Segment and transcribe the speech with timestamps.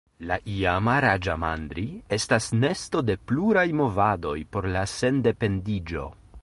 [0.29, 1.83] La iama Raĝamandri
[2.17, 6.11] estis nesto de pluraj movadoj por la sendependiĝo.